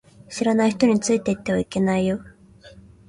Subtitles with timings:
[0.29, 2.21] 知らない人についていってはいけないよ